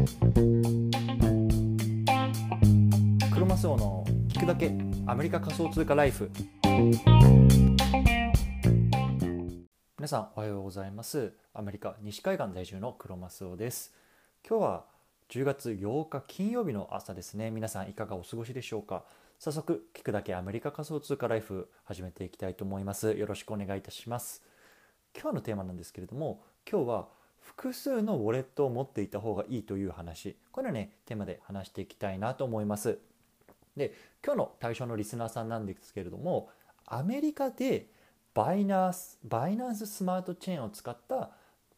[0.00, 0.06] ク
[3.38, 4.72] ロマスオの聞くだけ
[5.06, 6.30] アメリカ仮想通貨ライフ。
[9.98, 11.34] 皆さんおはようございます。
[11.52, 13.92] アメリカ西海岸在住のクロマスオです。
[14.48, 14.84] 今日は
[15.28, 17.50] 10月8日金曜日の朝ですね。
[17.50, 19.04] 皆さんいかがお過ごしでしょうか。
[19.38, 23.12] 早速聞くだけアメリカ仮想通貨ライフ始めていきたいと思います。
[23.12, 24.42] よろしくお願いいたします。
[25.14, 30.36] 今日のテーマなんですけれども今日は複数のウォレットを持っていた方がいいという話。
[30.52, 32.98] これはねテーマで話していきたいなと思います。
[33.76, 33.94] で
[34.24, 36.50] 今日の対象のリスナーさんなんですけれども
[36.86, 37.86] アメリカで
[38.34, 41.30] バイナンスバイナンススマートチェーンを使った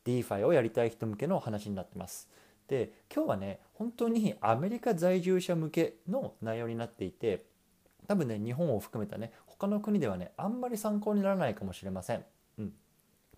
[0.04, 2.28] DeFi をやりたい人向けの話になってます。
[2.68, 7.44] で今日はね本当にアメリカ在住者向けの内容になっていて
[8.08, 12.24] 多分ね日本を含めたね他の国ではねあんまり参考にならないかもしれません。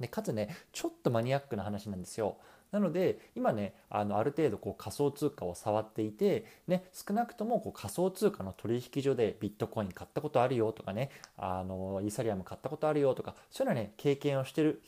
[0.01, 2.37] でかつねちょっとマニアックな話なんですよ。
[2.75, 14.83] なので今ねあのある程度こう仮想通貨を触っていて、ね、少なくともこう仮想通貨の取引所でビットコイン買ったことあるよとかねあのイーサリアム買ったことあるよとかそういうのはね経験をしてる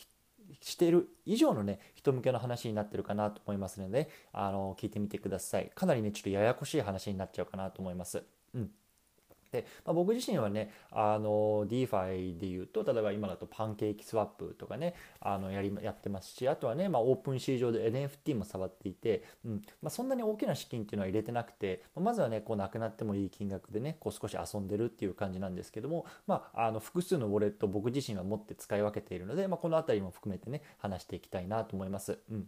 [0.61, 8.25] してる以上のね人向けの話になってるかなと思いますのであの聞いてみてくださいかなりねちょっとややこしい話になっちゃうかなと思います。
[8.55, 8.70] うん
[9.52, 32.19] で、まあ、僕自身はねあの DeFi でいうと例えば今だとパンケーキスワップとかねあのやりやってますしあとはね、まあ、オープン市場で NFT も触っていて、うんまあ、そんなに大きな資金っていうのは入れてなくて、ままずはねこうなくなってもいい金額でねこう少し遊んでるっていう感じなんですけども、まあ、あの複数のウォレット僕自身は持って使い分けているので、まあ、この辺りも含めてね話していきたいなと思います。
[32.30, 32.47] うん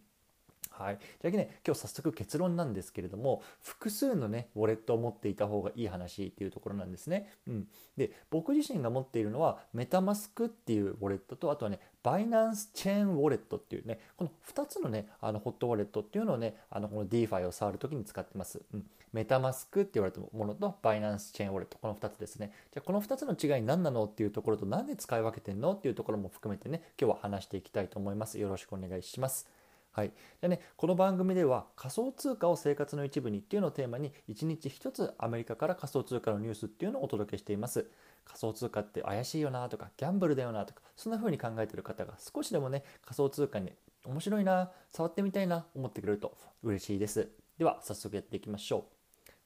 [0.79, 7.31] はい、じゃあね今日早速結論なんですけれども複数のねウォレットを持っていた方がいい話っていうところなんですね。
[7.49, 18.61] うん、で僕自身が持っているのはメタマスクっていうウォレットとあとはねバイナンスチェーンウォレットっていうねこの2つのねあのホットウォレットっていうのをねあのこの DeFi を触るときに使ってます。
[18.73, 22.53] うん、メタマスクって言われたものとバイナンスチェーンウォレットこの2つですね。
[22.73, 28.39] じゃあこの2つの違い何なのっていうところと何で使い分けてんのっていうところも含めてね今日は話していきたいと思います。
[28.39, 29.58] よろしくお願いします。
[29.99, 37.91] はい、でね、この番組では仮想通貨を生活の一部にっていうのをテーマに1日1つアメリカから仮想通貨のニュースっていうのをお届けしています。
[38.25, 43.73] 仮想通貨って怪しいよなとかギャンブルだよなとかそんな風に考えてる方が少しでもね仮想通貨に
[44.05, 47.29] 面白いな触ってみたいな思ってくれると嬉しいです。
[47.59, 48.87] では早速やっていきましょ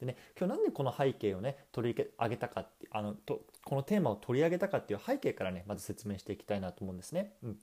[0.01, 0.05] う。
[0.05, 7.33] でね、今日なんでこの背景をね取り上げたかってあのとこのテーマを取り上げたかっていう背景からねまず説明していきたいなと思うんですね。
[7.43, 7.59] うん、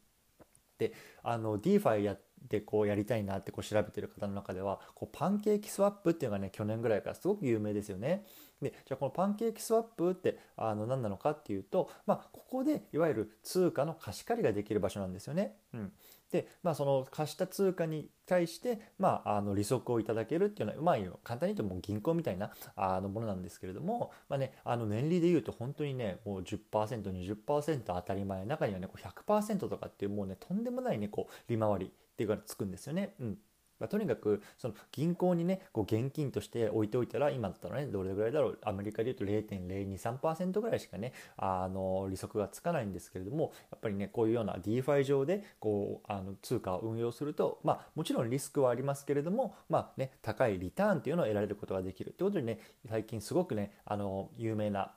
[0.80, 2.18] であの DeFi や
[2.48, 8.26] でこうやりたいなってこう調べてる方の中ではこうパンケーキスワップっていうのがね去年ぐらいからすごく有名ですよね。
[8.62, 15.56] でじゃあこのパンケーキスワップってあの何なのかっていうと、まあ、ここでいわゆる通貨の貸し借りができる場所なんですよね。
[15.74, 15.92] うん、
[16.32, 33.14] で、まあ、その貸した通貨に対して、まあ、あの利息をいただけるっていうのは、まあ、簡単に言うともう銀行みたいなあのものなんですけれども、まあね、あの年利でいうと本当にねもう 10%20% 当たり前中にはねこう100%とかっていうもうねとんでもないねこう利回りっていうかつくんですよね。
[33.22, 33.38] うん
[33.80, 52.60] まあ、とにかくその銀行にねこう現金として置いておいたら今だったらねどれぐらいだろうアメリカでいうと0.023%ぐらいしかねあの利息がつかないんですけれどもやっぱりねこういうような DeFi 上でこうあの通貨を運用するとまあもちろんリスクはありますけれどもまあね高いリターンっていうのを得られることができるってことでね
[52.90, 54.92] 最近すごくねあの有名な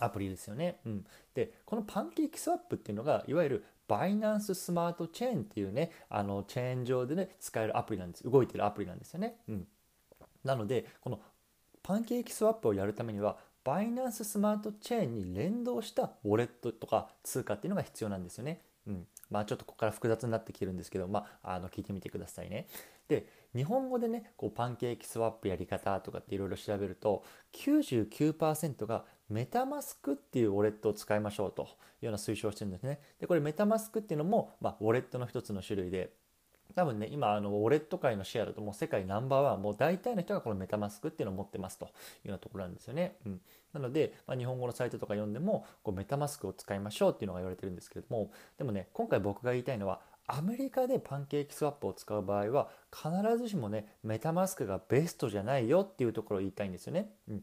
[0.00, 0.80] アプリですよね。
[0.86, 1.04] うん、
[1.34, 8.24] でこのパンケーキスワップっていうのがいわゆるバイナンススマートチェーンっていうねあのチェーン上でね使えるアプリなんです。
[8.24, 9.66] 動いてるアプリなんですよね、うん、
[10.44, 11.20] なのでこの
[11.82, 22.66] パンケーキスワップをやるためにはバイナンススマートチェーンに連動したウォレットとか通貨っていうのが必要なんですよね、うん、まあちょっとここから複雑になってきてるんですけどまああの聞いてみてくださいね。
[23.08, 27.22] で日本語でねこうパンケーキスワップやり方とかっていろいろ調べると
[27.52, 31.64] 99%がメタマスクっていうウォレットを使いましょうとい
[32.02, 33.00] うような推奨してるんですね。
[33.20, 36.12] でこれメタマスクっていうのも、まあ、ウォレットの一つの種類で
[36.74, 41.92] 多分ね今あのウォレット界のシェアだともう世界ナンバーワンもう大体の人がこのメタマスクっていうのを持ってますというよ
[42.28, 43.16] うなところなんですよね。
[43.26, 43.40] うん、
[43.72, 57.10] なので、まあ、日本語のサイトとか読んでもこうメタマスクを使いましょうっていうのが言われてるんですけれどもでもね今回僕が言いたいのはアメリカでパンケーキスワップを使う場合は必ずしもねメタマスクがベストじゃないよっていうところを言いたいんですよね。
[57.28, 57.42] うん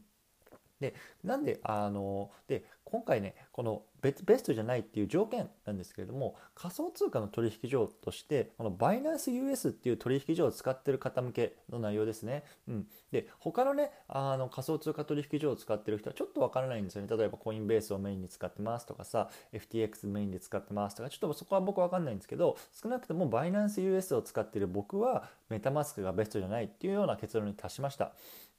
[0.82, 0.94] で
[1.24, 12.42] なんであので今回ねこのベベストじゃないっていう条件なんですけれども仮想通貨の取引所としてこのバイナンス US っていう取引所を使ってる方向けの内容ですね。
[12.68, 17.16] うん、で他のねあの仮想通貨取引所を使ってる人はちょっとわからないんですよね。
[17.16, 28.12] 例えばコインベースをメインに使ってますとかさ FTX メインで使ってますとかちょっとそこは僕わかんないんですけど少なくともバイナンス US を使ってる僕はメタマスクがベストじゃないっていうような結論に達しました。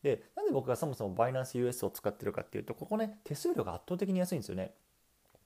[0.03, 4.73] でなんで僕がそもそもバイナンス US を使ってるかっていうとここね手数料が圧倒的に安いんですよね。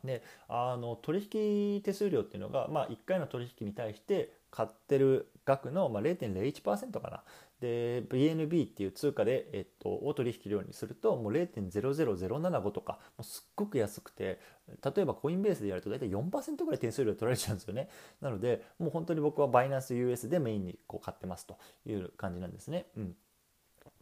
[0.04, 7.24] であの取引手数料っていうのが、まあ、1回の取引に対して買ってる額の、まあ、0.01%かな。
[7.60, 14.40] で BNB っていう通貨で、えっと、を取引量にするともう0.00075とかもうすっごく安くて
[14.84, 17.90] 例えばコインベースでやると大体4%ぐらい手数料取られちゃうんですよね
[18.22, 21.58] なのでもう本当に僕はバイナンス US でメインにこう買ってますと
[21.88, 22.86] いう感じなんですね。
[22.96, 23.16] うん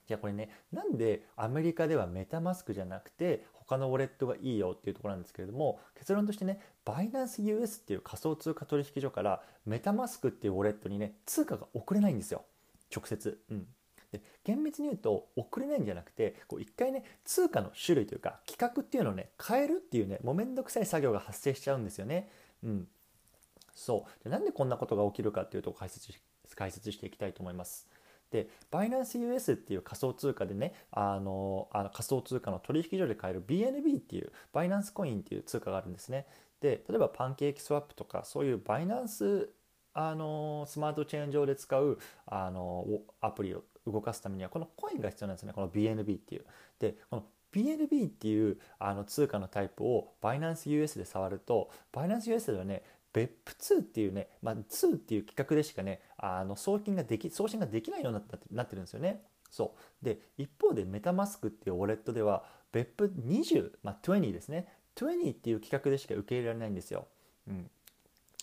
[0.08, 12.44] じゃあこれねなんでアメリカではメタマスクじゃなくて他のウォレットがいいよっていうところなんですけれども結論としてねバイナンス US っていう仮想通貨取引所からメタマスクっていうウォレットにね通貨が送れないんですよ
[12.96, 13.40] 直接。
[13.50, 13.68] うん
[14.12, 22.30] で厳密に言うと送れないんじゃなくてこう一回ね通貨の種類というか規格っていうのをね変えるっていうねもうめんどくさい作業が発生しちゃうんですよね。
[22.64, 22.88] うん、
[23.74, 26.14] そうでなんでこんなことが起きるかっていうと解説
[26.56, 27.88] 解説していきたいと思います。
[28.36, 36.28] でバイナンス US っていう仮想通貨でねあのあの仮想通貨の取引所で買える BNB っていうバイナンスコインっていう通貨があるんですね。
[36.60, 39.50] で例えばパンケーキスワップとかそういうバイナンス
[39.94, 42.86] あのスマートチェーン上で使うあの
[43.22, 46.46] アプリを動かすためにはこのコインが必要なんですねこの BNB っていう。
[46.80, 47.24] でこの
[47.54, 52.84] BNB っていうあの通貨のタイプをバイナンス US で触るとバイナンス US ではね
[53.16, 59.24] BEP2 っていうね、まあ、2っていう規格でしかねあの送金ができ送信ができないようになってなってるんですよね。
[59.50, 67.08] そうで一方でメタマスクっていうウォレットでは BEP20、まあ、20ですね20っていう規格でしか受け入れられないんですよ。
[67.48, 67.70] うん、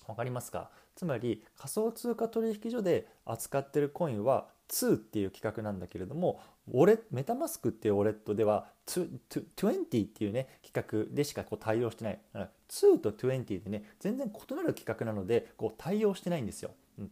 [0.07, 0.71] わかりますか？
[0.95, 12.20] つまり仮想通貨取引所で扱ってるコインは2っていう規格なんだけれどもウォレメタマスクっていうウォレットでは20っていうね規格でしかこう対応してない
[12.69, 16.70] 2と20でね全然異なる規格なのでこう対応してないんですよ。
[16.99, 17.11] うん、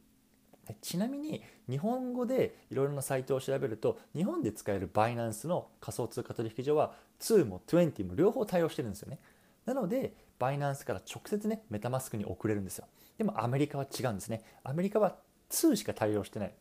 [0.80, 9.18] ちなみに日本語でいろいろなサイトを調べると日本で使えるバイナンスの仮想通貨取引所は2も20も両方対応してるんですよね。
[9.66, 12.86] なのでバイナンスから直接ねメタマスクに送れるんですよ。
[13.18, 14.42] でもアメリカは違うんですね。
[14.62, 15.16] アメリカは
[15.50, 16.54] 2しか対応してない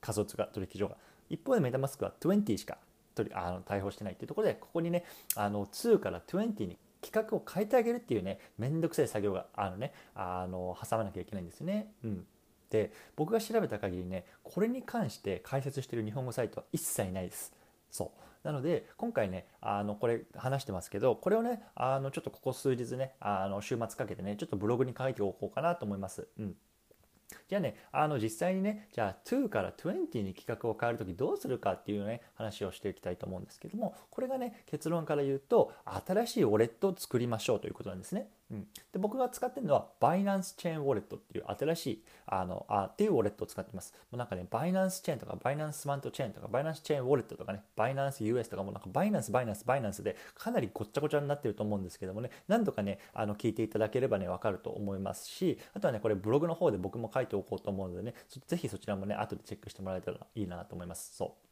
[0.00, 0.96] 仮想通貨取引所が。
[1.30, 2.78] 一方でメタマスクは20しか
[3.14, 5.04] 取りあの対応してないっていうところでここにね
[5.36, 11.92] あの2から20に規格を変えてあげるっていうねめんどくさい作業があのねあの挟まなきゃいけないんですよね。
[12.02, 12.26] うん
[12.70, 17.52] で僕が調べた限りねこれに関して解説してる日本語サイトは一切ないです。
[17.90, 18.12] そ
[18.42, 26.26] うなので今回ねあのこれ話してますけどこれをねあのちょっとここ数日ねあの週末かけてねちょっとブログに書いておこうかなと思います。
[26.38, 26.56] うん
[27.48, 35.72] じゃあね、あの実際にね、じゃあ2から20に企画を変えるときどうするかっていうね、話をしていきたいと思うんですけども、これがね、結論から言うと、
[36.06, 38.28] 新しいウォレットを作りましょうということなんですね。
[38.54, 43.92] うん、で僕が使ってるのはバイナンスチェーンウォレットっていう新しいあのあっていうウォレットを使ってます。
[44.12, 58.14] もうなんかね、バイナンスチェーンとかバイナンスマントチェーンとかバイナンスチェーンウォレットとかね、バイナンス US とかもなんかバイナンスバイナンスバイナンスでかなりごっちゃごちゃになってると思うんですけどもね、何度かね、あの聞いていただければね、わかると思いますし、あとはね、これブログの方で僕も書いておこうと思うのでね、
[58.46, 61.16] ぜひそちらもね、後でチェックしてもらえたらいいなと思います。
[61.16, 61.44] そう。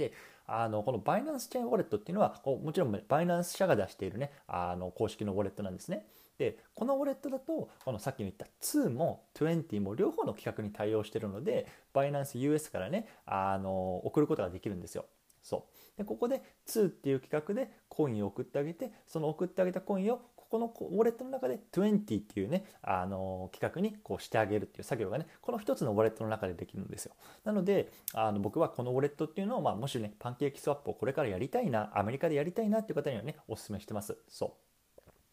[0.00, 0.12] で
[0.46, 6.06] あのこのバイナンスチェーンウォレットっていうのはこうもちろんバイナンス社が出しているねあの公式のウォレットなんですね。
[6.40, 15.04] でこのウォレットだとこのさっき言った2も20も両方の規格に対応してるのでバイナンス US からねあの送ることができるんですよ。
[15.42, 15.66] そ
[15.96, 15.98] う。
[15.98, 27.12] でここで2っていう規格でコインを送ってあげてその送ってあげたコインをここのウォレットの中で20っていうねあの規格にこうしてあげるっていう作業がねこの一つのウォレットの中でできるんですよ。
[27.44, 34.16] なのであの僕はこのウォレットっていうのを、まあ、もしねパンケーキスワップをこれからやりたいなアメリカでやりたいなっていう方にはねお勧めしてます。
[34.26, 34.69] そう。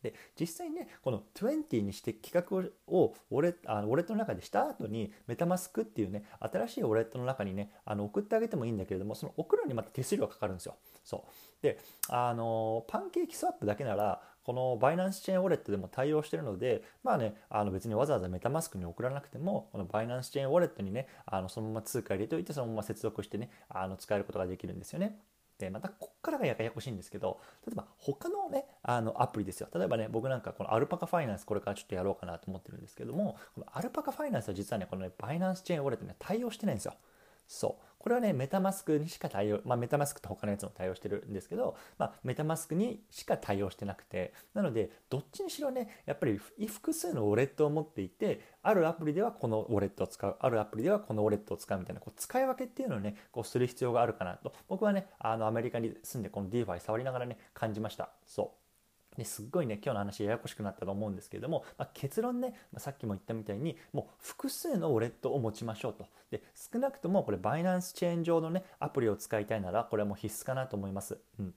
[0.04, 10.76] で実際にねこの20にして企画をウォレあウォレットの中でした後にメタマスクっていうね新しいウォレットの中にねあの送ってあげてもいいんだけれどもその送るのにまた手数料がかかるんですよ。
[11.04, 25.20] そうであのパンケーキスワップだけならこのバイナンスチェーンウォレットでも対応してるので、まあね、あの別にわざわざメタマスクに送らなくても、このバイナンスチェーンウォレットにね、あのそのまま通貨入れておいて、そのまま接続してね、あの使えることができるんですよね。
[25.58, 29.70] でまたこっからがややこしいんですけど例えば他のねあのアプリですよ。
[29.74, 36.94] 例えばね僕なんかこのアルパカファイナンスこれからちょっとやろうかなと思ってるんですけどもこのアルパカファイナンスは実はねこのねバイナンスチェーンウォレットね対応してないんですよ。
[37.48, 37.87] そう。
[38.00, 54.54] これはねメタマスクにしか対応、まあ、メタマスクと他のやつも対応してるんですけど、まあ、メタマスクにしか対応してなくてなのでどっちにしろねやっぱり複数のウォレットを持っていてあるアプリではこのウォレットを使うあるアプリではこのウォレットを使うみたいなこう使い分けっていうのをねこうする必要があるかなと。
[54.68, 58.10] 僕はねあのアメリカに住んでこの DeFi 触りながらね感じました。
[58.26, 58.57] そう。
[59.18, 71.18] ですっごいね今日の話ややこしくなったと思うんですけれども、まあ、結論ね、まあ、さっきも言ったみたいにもう複数のウォレットを持ちましょうとで少なくともこれバイナンスチェーン上のねアプリを使いたいならこれはもう必須かなと思います。
[71.40, 71.54] うん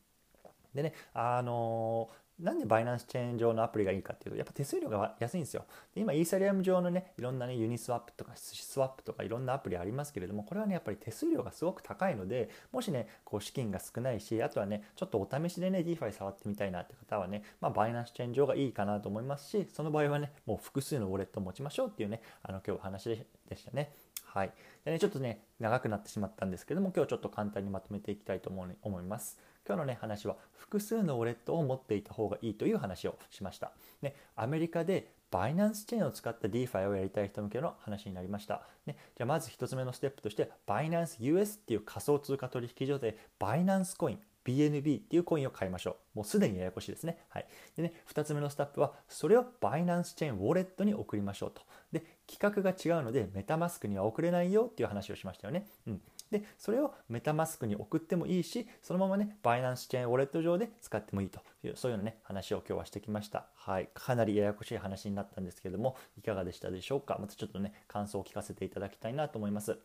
[0.75, 2.11] でね、あの
[2.43, 5.65] なんでバイナンスチェーン上のアプリがいいかっていうと、やっぱ手数料が安いんですよ。
[5.95, 23.93] で今、イーサリアム上のね、いろんなね、ユニスワップとかシスワップとかいろんなアプリありますけれども、これはね、やっぱり手数料がすごく高いので、もしね、こう資金が少ないし、あとはね、ちょっとお試しでね、DeFi 触ってみたいなって方はね、まあ、バイナンスチェーン上がいいかなと思いますし、その場合はね、もう複数のウォレットを持ちましょうっていうね、あの今日お話でしたね。
[24.33, 24.53] はい。
[24.85, 29.39] でね、ちょっとね、長くなってしまったんですけども、今日ちょっと簡単にまとめていきたいと思います。
[29.67, 33.73] 今日のね話は複数のウォレットを持っていた方がいいという話をしました。
[34.03, 38.63] ね、アメリカでバイナンスチェーンを使った DeFi をやりたい人向けの話になりました。
[38.87, 46.19] ね、じゃあまず1つ目のステップとしてバイナンス US っていう仮想通貨取引所でバイナンスコイン BNB っていうコインを買いましょう。
[46.19, 47.19] もうすでにややこしいですね。
[47.29, 47.47] はい。
[47.77, 51.63] でね、2つ目のステップは、それをバイナンスチェーンウォレットに送りましょうと。
[51.93, 55.67] で、規格が違うので、メタマスクには送れないよっていう話をしましたよね。
[55.87, 56.03] うん。
[56.31, 61.41] でそれをメタマスクに送ってもいいしそのままねバイナンスチェーンウォレット上で使ってもいいと。
[61.63, 63.47] いうそういうのね話を今日はしてきました。
[63.55, 63.91] はい。
[63.93, 67.19] かなりややこしい話になったんですけれどもいかがでしたでしょうか？
[67.21, 69.79] またちょっとね感想を聞かせていただきたいなと思います。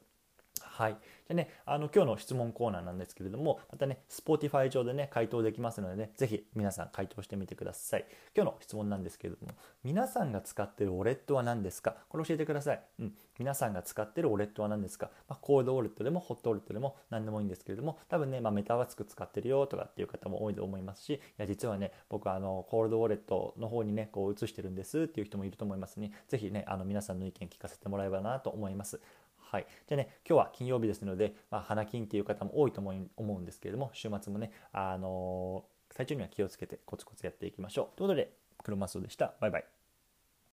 [0.75, 0.97] はい。
[1.25, 8.05] じゃね、あの今日の質問コーナーなんですけれども、またね、Spotify 上でね、回答できますのでね、ぜひ皆さん回答してみてください。
[8.35, 9.53] 今日の質問なんですけれども、
[9.85, 11.95] 皆さんが使ってるウォレットは何ですか？
[12.09, 12.81] これ教えてください。
[12.99, 13.13] うん。
[13.39, 26.11] 皆さんが使ってるウォレットは何ですか、まあ、コードウォレットでもホットウォレットでも何でもいいんですけれども、多分ね、まあ、メタバスク使ってるよとかっていう方も多いと思いますし、いや、実はね、僕あの、コールドウォレットの方にね、こう移してるんですっていう人もいると思いますね。
[26.27, 29.01] ぜひね、あの皆さんの意見聞かせてもらえばなと思います。
[29.51, 37.97] はい、じゃあね今日は金曜日ですので、まあ、花金っていう方も多いと思うんですけれども週末もね、あのー、体調には気をつけてコツコツやっていきましょう。
[37.97, 38.33] ということで
[38.63, 39.35] 黒マスオでした。
[39.39, 39.74] バイバイ。